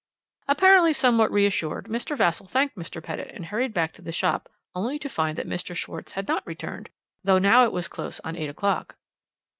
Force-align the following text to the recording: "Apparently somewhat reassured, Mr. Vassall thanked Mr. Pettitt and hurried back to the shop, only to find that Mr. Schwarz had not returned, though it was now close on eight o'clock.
"Apparently 0.47 0.93
somewhat 0.93 1.31
reassured, 1.31 1.85
Mr. 1.85 2.17
Vassall 2.17 2.47
thanked 2.49 2.75
Mr. 2.75 3.03
Pettitt 3.03 3.29
and 3.35 3.45
hurried 3.45 3.71
back 3.71 3.91
to 3.91 4.01
the 4.01 4.11
shop, 4.11 4.49
only 4.73 4.97
to 4.97 5.07
find 5.07 5.37
that 5.37 5.45
Mr. 5.45 5.75
Schwarz 5.75 6.13
had 6.13 6.27
not 6.27 6.41
returned, 6.47 6.89
though 7.23 7.35
it 7.35 7.71
was 7.71 7.87
now 7.87 7.93
close 7.93 8.19
on 8.21 8.35
eight 8.35 8.49
o'clock. 8.49 8.95